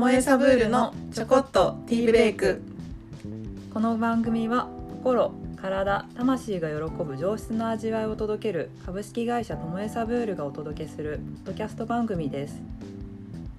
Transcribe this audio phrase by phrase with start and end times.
[0.00, 2.62] もえサブールのちょこっとティーブレイク。
[3.74, 12.62] この番組は心体魂が喜ぶ上質な味わいを届ける株式会社ともえサブールがお届けするポッドキャスト番組です。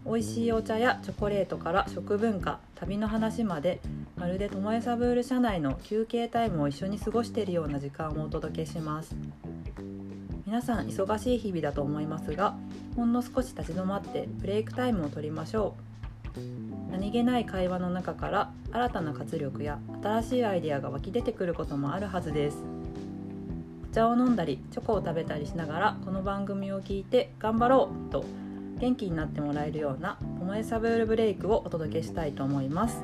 [0.04, 3.80] 美味しいお茶やチョコレートから食文化旅の話まで
[4.18, 9.16] まるでともえサブール社内の休憩タイムを一緒に過ごしているような時間をお届けします。
[10.48, 12.56] 皆さん忙しい日々だと思いますが
[12.96, 15.91] ほんの少し立ち止まってブレイクタイムを取りましょう。
[16.90, 22.58] 何気ない会話の中から新たな活力や新しいアイデアが湧き出てくることもあるはずです。
[23.90, 28.24] お茶を飲んだりチョコを食べたりしながらこの番組を聞いて頑張ろうと
[28.80, 33.04] 元気になってもらえるような「ともえサブールブレイク」をお届けしたいと思います。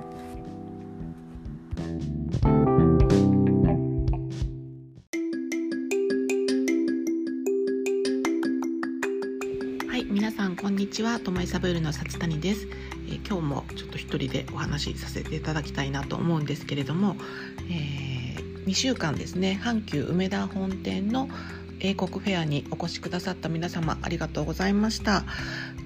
[9.98, 11.20] はい皆さんこんにちは。
[11.20, 12.67] ともえサブールのさつたにです、
[13.08, 17.16] えー今日もちょっと一人でお話しさせていただきたいなと思うんですけれども、
[17.72, 19.59] え2週間ですね。
[19.59, 21.30] 阪急梅田本店の
[21.80, 25.23] 英国フェアにお越しくださった皆様ありがとうございました。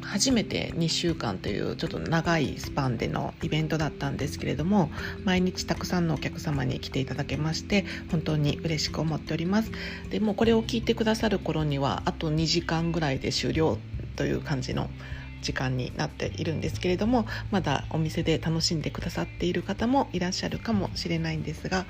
[0.01, 4.89] 初めて2週間というちょっと長いスパンでのイベントだったんですけれども
[5.23, 9.71] 毎日たくさんのお客様に来ていただけまして本当に嬉しく思っております。
[10.09, 13.77] でもこれを聞いてくださる頃にはあと2時間ぐらいで終了
[14.21, 14.87] という感じの
[15.41, 21.87] 時間になっているんですけれどもまだお店で楽しんでくださっている方もいらっしゃるかもしれないんですが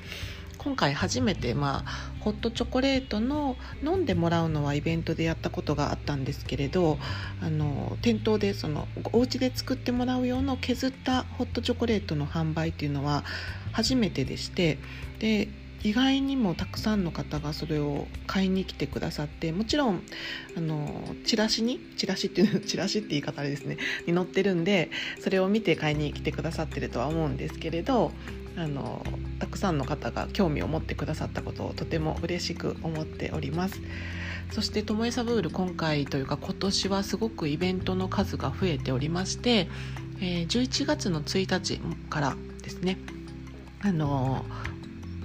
[0.57, 6.99] 今回初めて、まあ、ホットチョコレートの飲んでもらうのはイベントでやったことがあったんですけれど
[7.41, 13.25] あの店頭でそのお家で作ってもらう用の削ったホットチョコレートの販売っていうのは
[13.73, 14.77] 初めてでして
[15.19, 15.49] で
[15.83, 20.03] 意外にもたくさんの方がそれを買いに来てくださってもちろん
[20.55, 28.11] あのチラシにチラシっていう チラシって言い方あれですね に載ってるんでそれを見て買いに来てくださってるとは思うんですけれど
[28.57, 29.03] あの
[29.39, 33.81] たくさんの方が興味を持ってくださったことをとても嬉しく思っております。
[34.51, 39.69] そしてともえサブール今回というか今年はすごくイベントの数が増えておりまして、
[40.19, 42.97] えー11月の1日からですね
[43.79, 44.45] あの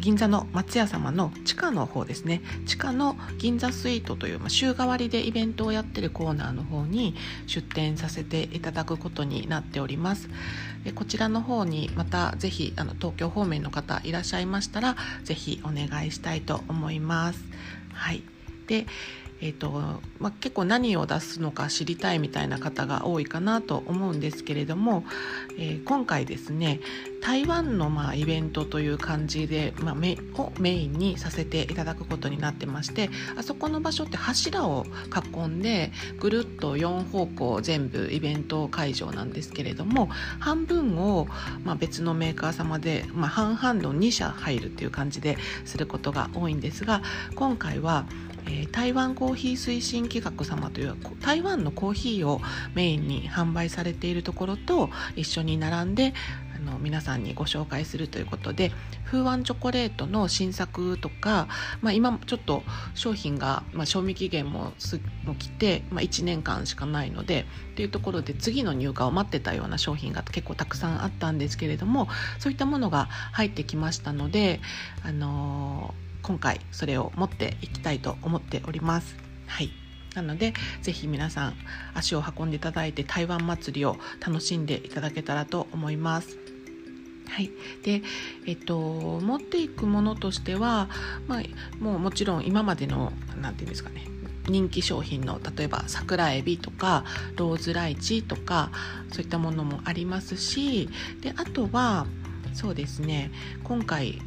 [0.07, 2.41] 銀座の松屋様の地下の方ですね。
[2.65, 7.17] 地下の銀座スイートという、まあ、週替わりでイベントをやってるコーナーの方に
[7.49, 10.29] 出店させていただくことになっております。
[10.85, 17.43] でこちらの方にまたぜひあの東京方面の方いらっしゃいましたらぜひお願いしたいと思います。
[17.93, 18.23] はい。
[18.69, 18.87] で
[19.41, 25.05] えーとまあ、結構何を出すのか知りたいみたいな方が多いかなと思うんですけれども、
[25.59, 26.81] えー今回ですね
[27.21, 34.87] 台湾のまあイベントという感じで、まあ、メをメインにさせていただくことになってましてあそこの場所って柱を
[35.35, 41.27] 囲んでぐるっと4方向全部イベント会場なんですけれども半分を
[41.65, 47.03] まあ別のメーカー様で、まあ、半々の2社入るっていう感じですることが多いんですが
[47.35, 48.07] 今回は
[48.71, 52.41] 台湾コーヒー推進企画様という台湾のコーヒーを
[52.75, 56.15] メインに販売されているところと一緒に並んで
[56.67, 58.73] の皆さんにご紹介するということで
[59.07, 61.49] 風湾チョコレートの新作とか、
[61.81, 62.63] まあ、今ちょっと
[62.95, 74.61] 商品が、まあ、賞味期限もすも来て、まあ、1年間しかないのでっていうところで次の入荷を待ってたような商品が結構たくさんあったんですけれどもそういったものが入ってきましたので、
[75.03, 79.17] あのー今回それを持っていきたいと思っております。
[79.47, 79.71] はい
[80.17, 81.55] なのでぜひ皆さん
[81.95, 83.97] 足を運んでいただいて台湾祭りを
[84.27, 86.46] 楽しんでいただけたらと思います。
[87.29, 87.51] はい、
[87.83, 88.03] で、
[88.47, 90.89] えっと、持っていくものとしては、
[91.27, 91.43] まあ、
[91.83, 94.07] もうもちろん今までの何て言うんですかね
[94.49, 97.05] 人気商品の例えば桜えびとか
[97.37, 98.71] ローズライチとか
[99.11, 100.89] そういったものもありますし
[101.21, 102.07] であとは
[102.55, 103.33] そうですね
[103.65, 104.21] 今回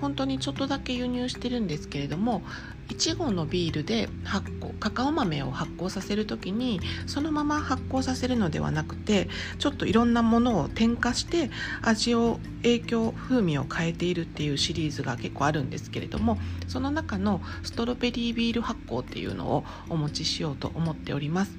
[0.00, 2.42] 本当にちょっとだけ輸入してるんですけれども
[2.88, 9.28] いちごのビールで発酵カカオ豆を発酵させる時にそのまま発酵させるのではなくて
[9.58, 11.50] ちょっといろんなものを添加して
[11.82, 21.58] 味を影響風味を変えているっていうシリーズが結構あるんですけれどもその中のストロベリービール発酵っていうのをお持ちしようと思っております。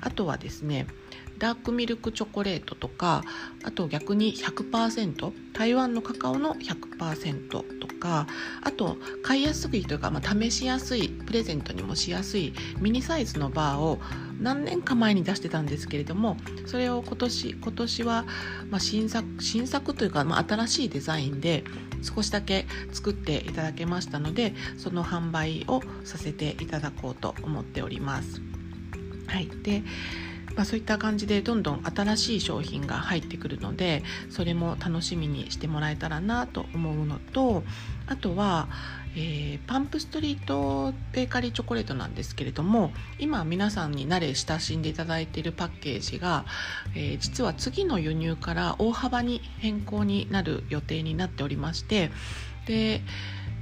[0.00, 0.86] あとはですね
[1.38, 3.22] ダークミルクチョコレートとか
[3.64, 7.62] あと逆に100%台湾のカカオの100%と
[7.98, 8.26] か
[8.62, 13.98] あと買いやすいというか、まあ、試しやすいプレゼントにもしやすいミニサイズのバーを
[14.40, 16.36] 何年か前に出してたんですけれども
[16.66, 18.24] それを今年今年は、
[18.70, 21.64] まあ、新作新作というか、まあ、新しいデザインで
[22.02, 28.40] 少しだけ作っていただけましたのでその販売をさせていただこうと思っております。
[29.26, 29.82] はい、で
[30.56, 37.62] まあ、そういった感じでどんどん新しい商品が入ってくるのでそれも楽しみにしてもらえたらなと思うのと
[38.06, 38.68] あとは、
[39.14, 46.44] えー、パンプストリートベーカリーチョコレートなんですけれども今皆さんに慣れ親しんでいただいているパッケージが、
[46.94, 52.10] えー、実は次の輸入から大幅に変更になる予定になっておりまして
[52.66, 53.02] で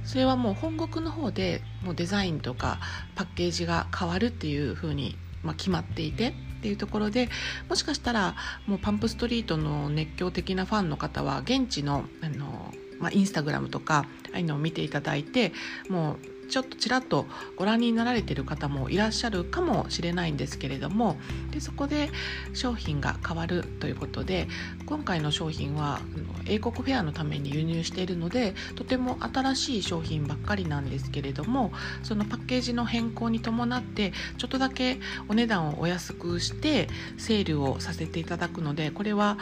[0.03, 2.79] それはもう本国の方でもうデザインとか
[3.15, 7.29] パッケージが変わるっていう風にま決まっていてっていうところで
[7.69, 15.53] もしかしたらもうパンプストリートの熱狂的なファンの方は現地のあの、まあ、インスタグラムとかああいうのを見ていただいて
[15.89, 21.17] もうちょっとちらっとご覧になられてる方もいらっしゃるかもしれないんですけれども
[21.51, 22.09] でそこで
[22.53, 24.47] 商品が変わるということで
[24.85, 25.99] 今回の商品は
[26.45, 31.71] 英国フェアのために輸入しているのでとても新しい商品ばっかりなんですけれども
[32.03, 39.37] そのパッケージの変更に伴ってちょっとだけお値段をお安くしてセールをさせていただくのでこれは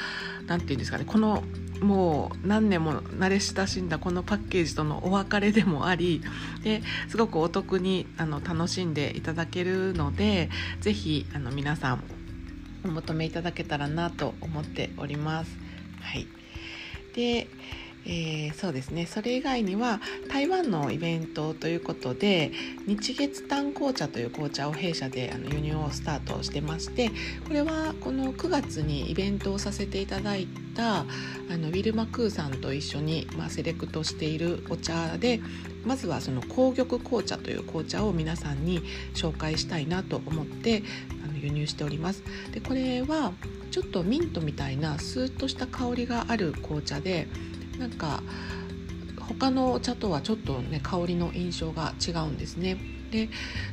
[0.47, 1.43] 何て言うんですかねこの
[1.81, 6.21] もう何年も慣れ親しんだこのパッケージとのお別れでもあり
[6.63, 10.49] ですごくお得にあの楽しんでいただけるので
[10.81, 12.03] 是非あの皆さん
[12.83, 15.57] お求めいただけたらなと思っております。
[16.01, 16.27] はい、
[17.15, 17.47] で
[18.07, 19.99] えー、そうですねそれ以外には
[20.29, 22.51] 台湾のイベントということで
[22.85, 27.09] 日月炭紅茶という紅茶を弊社であの輸入をスタートしてまして
[27.47, 31.05] これはこの9月にイベントをさせていただいたあ
[31.49, 35.41] のウィルマ・クーさんと一緒に、まあ、セレクトしているお茶で
[35.83, 38.81] まずはその紅玉紅茶という紅茶を皆さんに
[39.13, 40.83] 紹介したいなと思って
[41.23, 42.23] あの輸入しております。
[42.51, 43.33] でこれは
[43.71, 47.27] ちょっとミントみたいなスーッとした香りがある紅茶で
[47.79, 48.21] なんか
[49.19, 52.77] 他のお茶とはちょっとね香りの印象が違うんですね。
[53.11, 53.29] で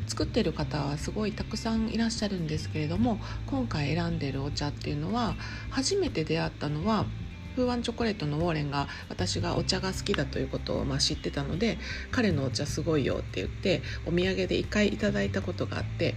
[0.07, 5.35] 作ってる方はすごいたくさんいらっしゃるんですけれども今回選んでるお茶っていうのは
[5.71, 7.07] 初めて出会ったのは
[7.57, 11.79] フーワンチョコレートのウォーレンが私がお茶が好きだということをまあ知ってたので
[12.11, 16.15] 彼のお茶すごいよって言ってお土産で1回いただいたことがあって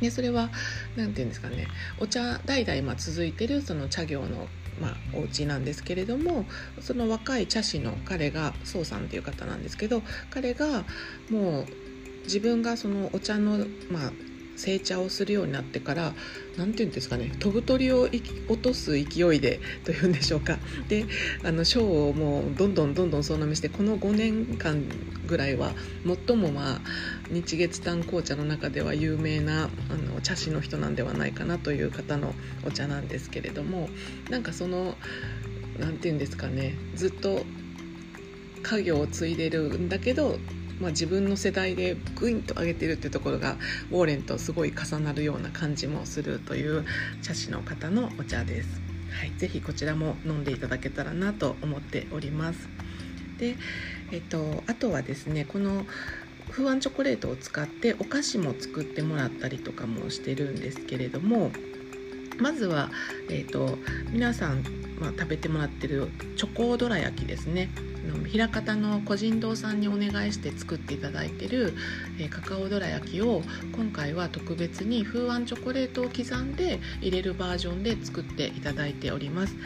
[0.00, 0.50] でそれは
[0.96, 1.68] 何て言うんですかね
[2.00, 4.48] お茶代々ま続いてるその茶業の
[4.80, 6.46] まあ、お家なんですけれども
[6.80, 10.86] その若い茶師の彼が宋さんっていう方なんですけど彼が
[11.30, 11.66] もう
[12.24, 14.12] 自分がそのお茶の、まあ、
[14.62, 16.14] 成茶をするようになってから
[16.56, 20.58] 何て言うんですかね飛ぶ鳥を落とす勢いでというんでしょうか。
[20.88, 21.06] で
[21.42, 24.88] あの賞をもうどんどんどんどん総なめしてこの5年間
[25.26, 25.74] ぐらいは
[26.26, 26.80] 最もまあ
[27.28, 33.88] 日月炭紅茶の中では有名なあの茶師の人なんではないかなという方のお茶なんですけれども
[34.30, 34.96] なんかその
[35.78, 37.44] 何て言うんですかねずっと
[38.62, 40.38] 家業を継いでるんだけど
[40.82, 43.56] まあ、自分の世代でグインと上げてるってところが
[43.92, 46.84] ウォーレンとすごい重なるような感じもするという
[47.22, 48.80] 茶師の方のお茶です。
[49.16, 52.68] はい、ぜひこちらも飲んでいただけたらなと思っております。
[53.38, 53.56] で、
[54.10, 55.86] えっと、あとはですねこの
[56.50, 61.52] フーチョコレートを使ってお菓子も作ってもらったりとかもしてるんですけれども
[62.38, 62.90] まずは、
[63.30, 63.78] えーと、
[64.10, 64.64] 皆さん、
[64.98, 67.70] まあ、食べてもらってるチョコどら焼きですね
[68.02, 71.74] 枚方の個人堂さんにお願いして作っていただいてる、
[72.18, 73.42] えー、カカオどら焼きを
[73.74, 79.56] 今回は特別に風ンチョコレートを刻んで入れるバージョンで作っていただいております。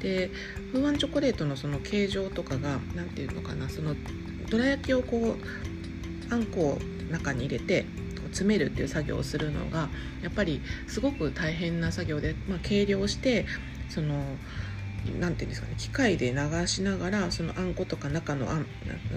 [0.00, 0.30] で
[0.72, 3.94] 風ンチョコレートのその形状とかが何ていうのかなその
[4.50, 5.36] どら焼きをこ
[6.30, 6.78] うあんこを
[7.10, 7.86] 中に入れて
[8.36, 9.88] 詰めるっていう作業をするのが
[10.22, 13.46] やっぱりすごく大変な作業で、まあ、計量して
[13.88, 14.22] その
[15.12, 18.66] なんていうんですかね機械で流しながらそのあんことか中のあん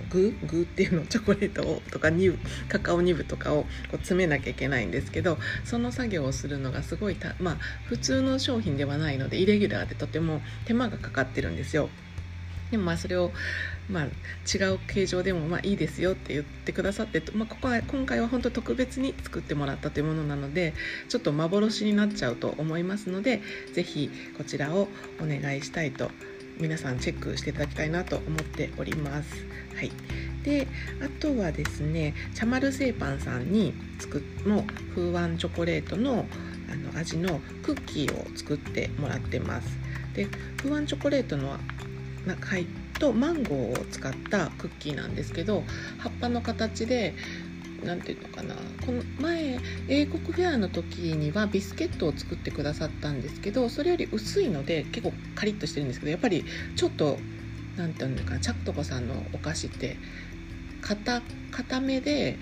[0.10, 11.90] 具具っていうのチョコレートをとかニブカカオニブとかをこう詰めなきゃいけないんですけどその作業をするのがすごいたまあ普通の商品ではないのでイレギュラーでとても手間がかかってるんですよ。
[12.72, 13.32] でもまあそれを
[13.90, 20.74] まあ、違う形状でもまあいいですよって言ってくださって、まあ、ここは今回は本当特別に作ってもらったというものなので
[21.10, 23.42] ちょっと幻になっちゃうと思いますので
[23.74, 24.88] 是非こちらを
[25.20, 26.12] お願いしたいと
[26.60, 29.46] 皆さんチェックしていただきたいなと思っております。
[29.76, 29.92] はい、
[30.44, 30.68] で
[31.02, 36.26] あとはですねチャマル製パンさんに作の風湾チョコレートの
[36.70, 39.70] あの味のクッキーを作ってもらってます。
[40.14, 40.28] で
[40.58, 41.58] 風湾チョコレートの
[42.42, 42.66] 入っ
[43.00, 45.64] とマンゴーを使ったクッキーなんですけど
[45.98, 47.16] 葉っぱの形で
[47.84, 57.18] 何て言うのかなこの前英国フェアの時にはビスケットを作ってくださったんですけどそれより薄いので結構カリッとしてるんですけどやっぱりちょっと
[57.78, 59.98] 何て言うのかなチャットコさんのお菓子って
[60.82, 61.22] 硬
[61.82, 62.38] めで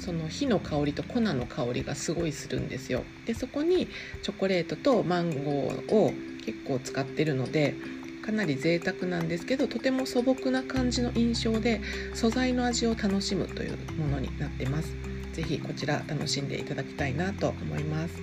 [0.00, 3.04] その火の香りと粉の香りがすごいするんですよ。
[3.24, 3.88] でそこに
[4.22, 6.12] チョコレートとマンゴーを
[6.44, 7.76] 結構使ってるので
[8.22, 11.80] かなり贅沢なんですけどとても素朴な感じの印象で
[12.14, 14.96] 素材の味を楽しむというものになってます。
[15.32, 18.14] 是非こちら楽しんでいただきたいなと思います。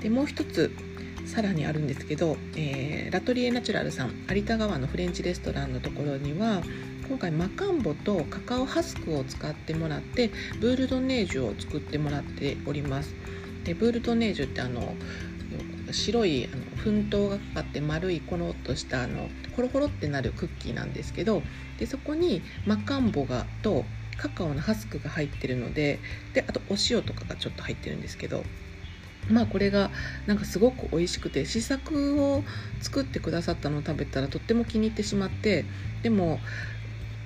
[0.00, 0.72] でもう一つ
[1.26, 6.62] さらにあるんですけど、えー、ラトリエナチュラルさん有田川のフレンチレストランのところには
[7.06, 10.30] 今回マカンボとカカオハスクを使ってもらって
[10.60, 13.14] ブールドネージュを作ってもらっております。
[13.64, 14.94] でブールドネージュってあの
[15.90, 21.42] 白いあの粉糖がかかって丸いコロッとしたあのホロホロってなるクッキーなんですけど
[21.78, 23.84] でそこにマカンボがと
[24.16, 26.00] カカオのハスクが入ってるので
[26.34, 28.44] であとお塩とかがちょっと入ってるんですけど
[29.30, 29.90] まあこれが
[30.26, 32.42] なんかすごく美味しくて試作を
[32.80, 35.64] 作ってくださったのを食べたらとっても気に入ってしまって
[36.02, 36.40] でも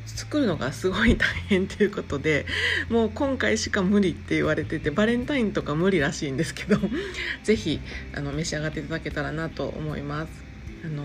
[0.07, 2.47] 作るのがすごい大変ということで
[2.89, 6.79] もう今回しか無理って言われててバレンタインとか無理らしいんですけど
[7.45, 7.81] 是非
[8.15, 10.45] あの召し上がっていただけたらなと思います。
[10.85, 11.05] あの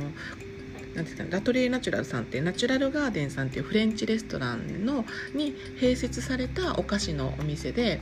[0.95, 8.01] なんですかね、ラトリエナチュラルさんってナチュラルガーデンさんっていうフレンチレストランのに併設されたお菓子のお店で、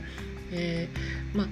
[0.50, 1.46] えー、まあ、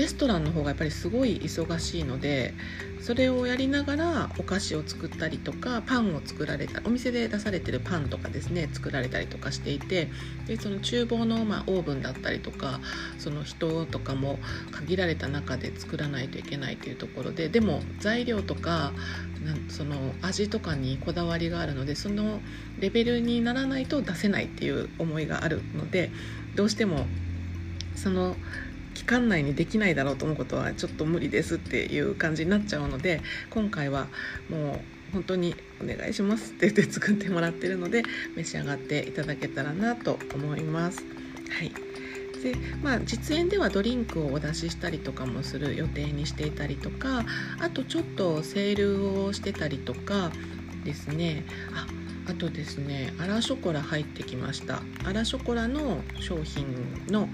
[0.00, 2.54] レストランの方がやっぱりすごい忙しいので
[3.02, 10.08] それをやりながらお菓子を作ったりとかパンを作られたお店で出されてるパンとかですね作られたりとかしていて
[10.46, 12.80] でその厨房の、まあ、オーブンだったりとか
[13.18, 14.38] その人とかも
[14.72, 18.94] 限られた中で作らないといけないというところででも材料とか
[19.68, 22.40] その味とかにこだわりがあるのでその
[22.78, 26.10] レベルにならないと出せないっていう思いがあるので
[26.54, 27.04] どうしても
[27.96, 28.34] その
[28.94, 33.20] 期間内にできないだろうと思うことはちょっと無理ですっていう感じになっちゃうので
[33.50, 34.08] 今回は
[34.48, 34.80] もう
[35.12, 38.02] 本当にお願いしますって言って作ってもらってるので
[38.36, 41.04] 召し上がっていただけたらなと思います。
[41.50, 41.72] はい。
[42.42, 47.26] でまあ、実演ではドリンクをお出ししたりとかもする予定にしていたりとか
[47.60, 50.32] あとちょっとセールをしてたりとか
[50.82, 51.44] ですね。
[51.74, 51.86] あ
[52.30, 54.80] あとですねアラショコラ入ってきました。
[55.04, 56.64] アラショコラの商品
[57.08, 57.28] の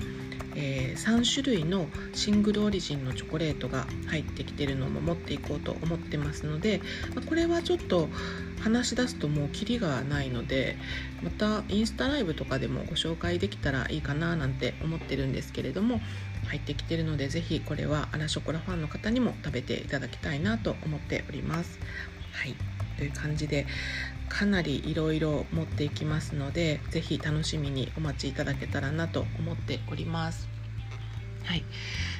[0.56, 6.80] えー、3種類のシングルオリジンのチョコレートが入ってきてるのも持っていこうと思ってますので、
[7.14, 8.08] まこれはちょっと
[8.60, 10.76] 話し出すともうキリがないので
[11.22, 16.00] またインスタライブとかでもご紹介できたらいいかななんて思ってるんですけれども
[16.48, 21.78] 入ってきてるので是非これはアラショコラファンの方にも食べていただきたいなと思っております。
[22.32, 23.66] はいという感じで
[24.28, 30.48] かなりいろいろ持っていきますので是非楽しみにお待ちいただけたらなと思っております。
[31.44, 31.64] はい、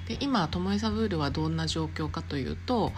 [0.07, 2.93] で今トモエサブールはどんな状況かというと、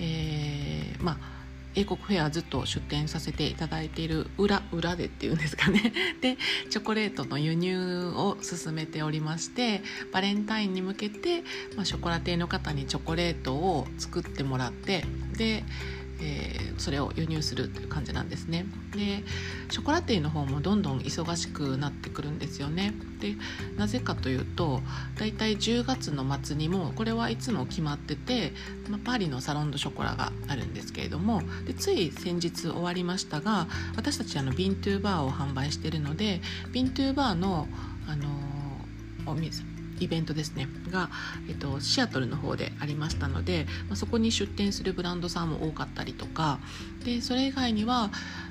[0.00, 1.34] えー、まあ
[1.76, 6.38] 英国フェアずっと出店させていただいている裏裏でっていうんですかね で
[6.70, 11.42] チョコレートの輸入を進めておりましてバレンタインに向けて、
[11.76, 15.04] まあ、ショコラティエの方にチョコレートを作ってもらって
[15.36, 15.64] で
[16.20, 18.66] えー、それを輸入するという感じなんですね。
[18.92, 19.24] で
[19.70, 22.94] ショコラティの方もどんどん忙しくなってくるんですよね。
[23.20, 23.34] で
[23.76, 24.80] なぜかというと
[25.18, 28.52] だいたい10月の末にもこれはいつも決まってて、
[28.88, 33.66] まあ、パリのサロンドショコラがあるんですけれどもでつい先日終わりましたが
[33.96, 36.40] 私たちあのビントゥーバーを販売しているので
[36.72, 37.66] ビントゥーバーの
[38.06, 38.28] あの
[39.26, 39.62] お水
[40.00, 40.68] イベントですね。
[40.90, 41.10] が、
[41.48, 46.58] えっと、シアトルの方でありましたので、まあ、そこに出店するブランドさんも多かったりとか。
[47.04, 48.10] でそれ以外には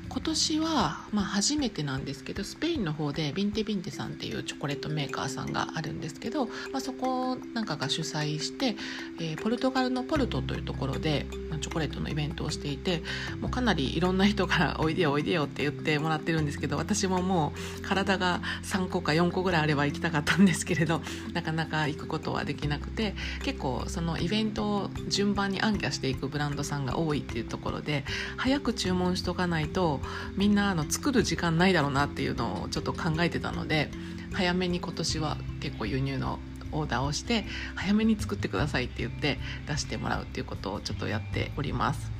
[0.09, 8.75] 今年は、まあ、初めてなんですけどスペインの方でビンテビンテさんっていうチョコレートメーカーさんがあるんですけど、まあ、そこなんかが主催して、
[9.19, 11.25] えー、ポルトガルのポルトというところで
[11.60, 13.03] チョコレートのイベントをしていて
[13.39, 21.01] もうかなりいろんな人から「おいでよおいでよ」って言ってもらってるんですけど私ももう体が3個か4個ぐらいあれば行きたかったんですけれど
[21.33, 28.05] なかなか行くことはできなくて結構そのイベントを順番に暗記していくブランドさんが多いっていうところで
[28.38, 30.01] 早く注文しとかないと
[30.36, 33.91] みんなあの作る時間ないだろうなっていうのをちょっと考えてたので
[34.33, 36.39] 早めに今年は結構輸入の
[36.74, 39.38] オーダーをして早めに作ってくださいって言って
[39.68, 42.12] 出してもらうっていうことをちょっとやっております。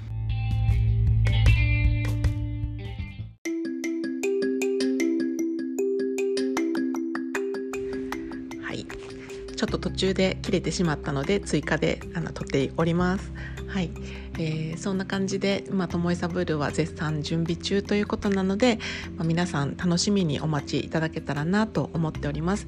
[8.62, 8.88] はい
[9.56, 13.32] ちょっと途中で切れてしまったので追加であの撮っております。
[13.74, 13.90] はい、
[14.38, 18.78] えー、そんな感じで、まあ、ともえサブールは絶賛準備中ということなので、
[19.18, 22.68] まあ、皆さん楽しみにお待ちいただけたらなと思っております。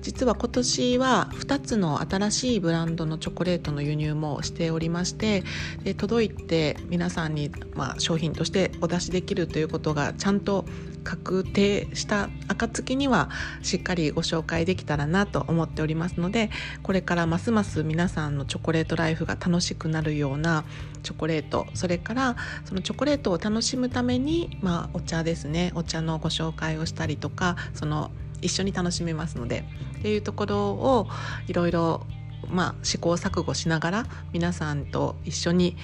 [0.00, 5.44] 実は今年は2つの新しいブランドのチョコレートの輸入もしておりまして
[5.84, 10.64] で届いて皆さんに、まあ、商品としてお出しできるということがちゃんと
[11.06, 13.30] 確定した暁には
[13.62, 16.50] しっかりご紹介できたらなと思っておりますので
[16.82, 20.64] これからますます皆さんのチョコレートライフが楽しくなるような
[21.04, 28.10] チョコレートそれからそのチョコレートを楽しむために、まあ、お茶ですねお茶のご紹介をしたりとかその
[28.42, 29.64] 一緒に楽しめますので
[30.00, 31.06] っていうところを
[31.46, 32.04] いろいろ
[32.48, 35.76] まあ、試行錯誤しながら皆さんと一緒に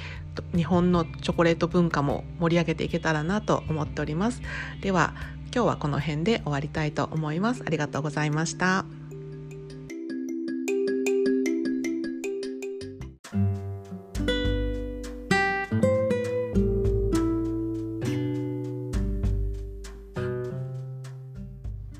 [0.54, 4.40] 日本のチョコレート文化も盛り上げていけたらなと思っております。
[4.80, 5.14] では
[5.54, 7.62] 今日はこの辺で終わりたいと思います。
[7.66, 8.86] ありがとうございました。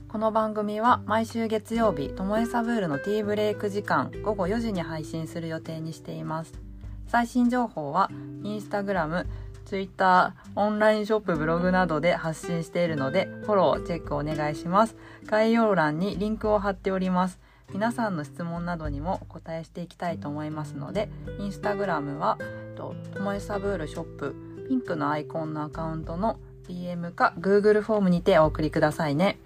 [0.08, 6.71] この番組は毎週月曜日ともえサブールのティーブレイク時間午後4時に配信する予定にしています。
[7.12, 8.10] 最新情報は
[8.42, 9.26] インスタグラム、
[9.66, 14.96] ツイッター、オンラインショップ、ブログなどで発信しているのでフォロー、チェックお願いします。
[15.26, 17.38] 概要欄にリンクを貼っております。
[17.74, 22.38] 皆さんの質問などにもお答えしていきたいと思いますのでインスタグラムは
[22.76, 24.34] ともえサブールショップ
[24.68, 29.38] ピンクのアイコンのアカウントの DM か Google フォームにてお送りくださいね。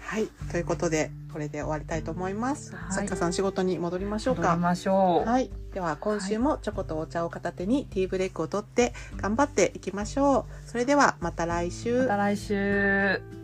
[0.00, 2.92] はいということでこれで終わりたいと思います、はい。
[2.92, 4.42] 作家さん仕事に戻りましょうか。
[4.42, 10.68] 戻りましょう、はい、では今週もチョコとお茶を片手にティーブレイクを取って頑張っていきましょう。
[10.68, 12.02] それではまた来週。
[12.02, 13.37] また来週